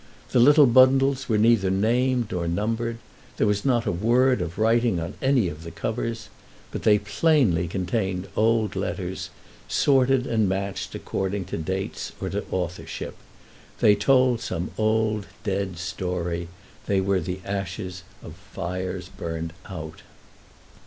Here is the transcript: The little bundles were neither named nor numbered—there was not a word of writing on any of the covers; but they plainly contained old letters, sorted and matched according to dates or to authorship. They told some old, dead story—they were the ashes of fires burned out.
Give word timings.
The 0.31 0.39
little 0.39 0.65
bundles 0.65 1.29
were 1.29 1.37
neither 1.37 1.69
named 1.69 2.31
nor 2.31 2.47
numbered—there 2.47 3.45
was 3.45 3.63
not 3.63 3.85
a 3.85 3.91
word 3.91 4.41
of 4.41 4.57
writing 4.57 4.99
on 4.99 5.13
any 5.21 5.47
of 5.47 5.61
the 5.63 5.69
covers; 5.69 6.29
but 6.71 6.81
they 6.81 6.97
plainly 6.97 7.67
contained 7.67 8.27
old 8.35 8.75
letters, 8.75 9.29
sorted 9.67 10.25
and 10.25 10.49
matched 10.49 10.95
according 10.95 11.45
to 11.45 11.57
dates 11.59 12.13
or 12.19 12.29
to 12.31 12.43
authorship. 12.49 13.15
They 13.79 13.93
told 13.93 14.41
some 14.41 14.71
old, 14.75 15.27
dead 15.43 15.77
story—they 15.77 16.99
were 16.99 17.19
the 17.19 17.39
ashes 17.45 18.01
of 18.23 18.33
fires 18.35 19.07
burned 19.07 19.53
out. 19.67 20.01